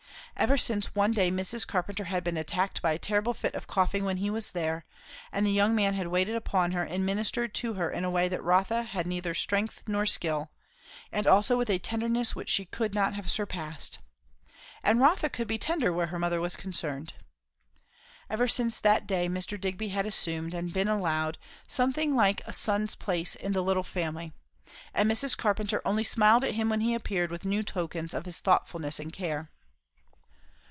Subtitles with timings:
[0.37, 1.67] Ever since one day Mrs.
[1.67, 4.85] Carpenter had been attacked by a terrible fit of coughing when he was there;
[5.31, 8.27] and the young man had waited upon her and ministered to her in a way
[8.27, 10.49] that Rotha had neither strength for nor skill,
[11.11, 13.99] and also with a tenderness which she could not have surpassed.
[14.81, 17.13] And Rotha could be tender where her mother was concerned.
[18.27, 19.61] Ever since that day Mr.
[19.61, 21.37] Digby had assumed, and been allowed,
[21.67, 24.31] something like a son's place in the little family;
[24.91, 25.37] and Mrs.
[25.37, 29.13] Carpenter only smiled at him when he appeared with new tokens of his thoughtfulness and
[29.13, 29.51] care.